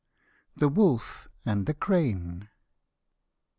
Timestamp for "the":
0.55-0.67, 1.67-1.75